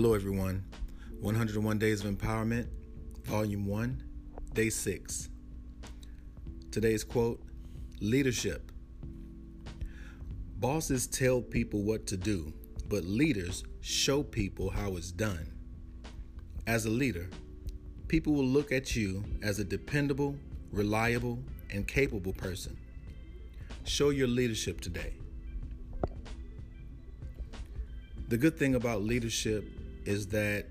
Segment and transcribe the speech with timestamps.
[0.00, 0.62] Hello, everyone.
[1.22, 2.68] 101 Days of Empowerment,
[3.24, 4.00] Volume 1,
[4.54, 5.28] Day 6.
[6.70, 7.42] Today's quote
[8.00, 8.70] Leadership.
[10.60, 12.52] Bosses tell people what to do,
[12.86, 15.52] but leaders show people how it's done.
[16.68, 17.28] As a leader,
[18.06, 20.36] people will look at you as a dependable,
[20.70, 21.40] reliable,
[21.70, 22.76] and capable person.
[23.82, 25.14] Show your leadership today.
[28.28, 29.64] The good thing about leadership
[30.08, 30.64] is that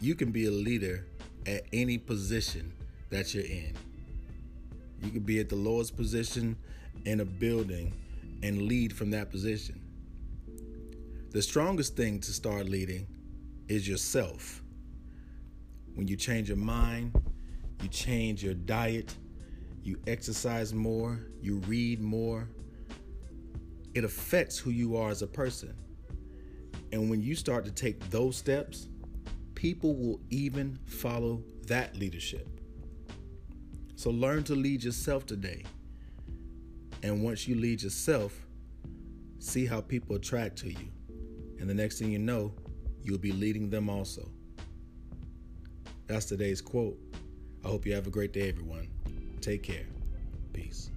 [0.00, 1.06] you can be a leader
[1.46, 2.72] at any position
[3.10, 3.74] that you're in.
[5.02, 6.56] You could be at the lowest position
[7.04, 7.92] in a building
[8.42, 9.82] and lead from that position.
[11.32, 13.06] The strongest thing to start leading
[13.68, 14.62] is yourself.
[15.94, 17.12] When you change your mind,
[17.82, 19.14] you change your diet,
[19.82, 22.48] you exercise more, you read more,
[23.92, 25.74] it affects who you are as a person.
[26.94, 28.86] And when you start to take those steps,
[29.56, 32.46] people will even follow that leadership.
[33.96, 35.64] So learn to lead yourself today.
[37.02, 38.40] And once you lead yourself,
[39.40, 40.88] see how people attract to you.
[41.58, 42.54] And the next thing you know,
[43.02, 44.28] you'll be leading them also.
[46.06, 46.96] That's today's quote.
[47.64, 48.86] I hope you have a great day, everyone.
[49.40, 49.86] Take care.
[50.52, 50.92] Peace.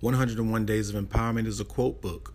[0.00, 2.34] 101 Days of Empowerment is a quote book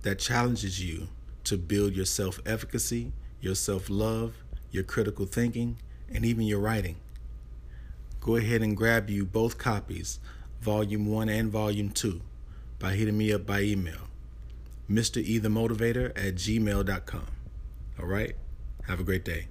[0.00, 1.08] that challenges you
[1.44, 4.36] to build your self efficacy, your self love,
[4.70, 5.76] your critical thinking,
[6.10, 6.96] and even your writing.
[8.20, 10.20] Go ahead and grab you both copies,
[10.62, 12.22] Volume 1 and Volume 2,
[12.78, 14.05] by hitting me up by email.
[14.90, 15.22] Mr.
[15.22, 17.26] E the Motivator at gmail.com.
[17.98, 18.36] All right?
[18.86, 19.48] Have a great day.